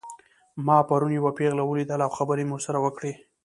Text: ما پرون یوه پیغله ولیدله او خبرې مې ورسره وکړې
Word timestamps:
ما 0.65 0.77
پرون 0.89 1.11
یوه 1.19 1.31
پیغله 1.37 1.63
ولیدله 1.65 2.03
او 2.07 2.11
خبرې 2.17 2.43
مې 2.45 2.53
ورسره 2.55 2.77
وکړې 2.85 3.13